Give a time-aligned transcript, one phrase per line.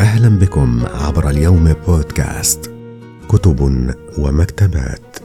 [0.00, 2.74] أهلا بكم عبر اليوم بودكاست
[3.28, 3.60] كتب
[4.18, 5.16] ومكتبات.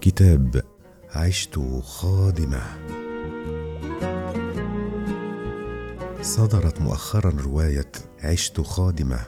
[0.00, 0.62] كتاب
[1.14, 2.62] عشت خادمة.
[6.22, 7.92] صدرت مؤخرا رواية
[8.22, 9.18] عشت خادمة.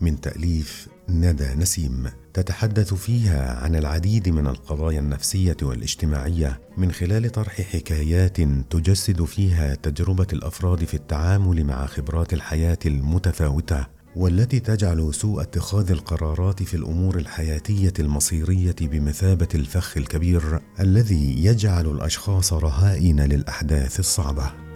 [0.00, 7.60] من تأليف ندى نسيم تتحدث فيها عن العديد من القضايا النفسية والاجتماعية من خلال طرح
[7.60, 15.90] حكايات تجسد فيها تجربة الأفراد في التعامل مع خبرات الحياة المتفاوتة والتي تجعل سوء اتخاذ
[15.90, 24.67] القرارات في الأمور الحياتية المصيرية بمثابة الفخ الكبير الذي يجعل الأشخاص رهائن للأحداث الصعبة.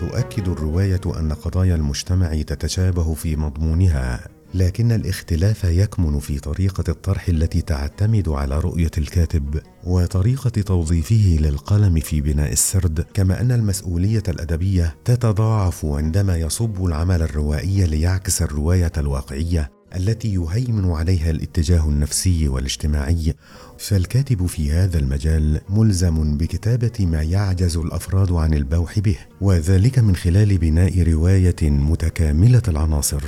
[0.00, 7.60] تؤكد الرواية أن قضايا المجتمع تتشابه في مضمونها لكن الاختلاف يكمن في طريقة الطرح التي
[7.60, 15.86] تعتمد على رؤية الكاتب وطريقة توظيفه للقلم في بناء السرد كما أن المسؤولية الأدبية تتضاعف
[15.86, 19.79] عندما يصب العمل الروائي ليعكس الرواية الواقعية.
[19.96, 23.34] التي يهيمن عليها الاتجاه النفسي والاجتماعي.
[23.78, 30.58] فالكاتب في هذا المجال ملزم بكتابة ما يعجز الأفراد عن البوح به وذلك من خلال
[30.58, 33.22] بناء رواية متكاملة العناصر.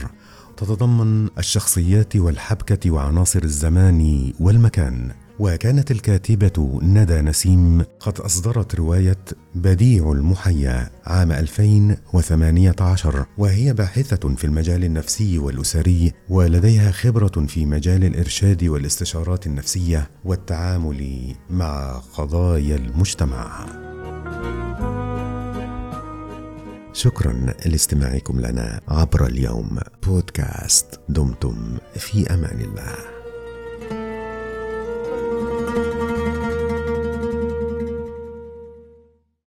[0.57, 5.22] تتضمن الشخصيات والحبكة وعناصر الزمان والمكان.
[5.39, 9.19] وكانت الكاتبة ندى نسيم قد أصدرت رواية
[9.55, 18.65] بديع المحيا عام 2018 وهي باحثة في المجال النفسي والأسري ولديها خبرة في مجال الإرشاد
[18.65, 23.67] والاستشارات النفسية والتعامل مع قضايا المجتمع.
[26.93, 27.33] شكرا
[27.67, 33.22] لاستماعكم لنا عبر اليوم بودكاست دمتم في أمان الله